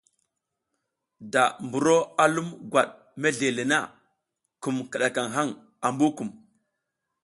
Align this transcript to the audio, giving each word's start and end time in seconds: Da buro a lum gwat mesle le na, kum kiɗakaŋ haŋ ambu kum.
Da 1.31 1.43
buro 1.71 1.97
a 2.23 2.25
lum 2.35 2.49
gwat 2.71 2.89
mesle 3.21 3.49
le 3.57 3.63
na, 3.71 3.79
kum 4.61 4.75
kiɗakaŋ 4.91 5.27
haŋ 5.35 5.49
ambu 5.87 6.07
kum. 6.17 6.29